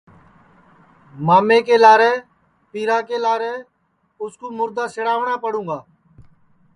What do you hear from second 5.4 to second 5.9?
پڑوںگا